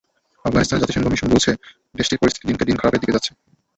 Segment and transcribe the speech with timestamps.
[0.45, 1.51] আফগানিস্তানে জাতিসংঘ মিশন বলছে,
[1.95, 3.31] দেশটির পরিস্থিতি দিনকে দিন খারাপের দিকে যাচ্ছে।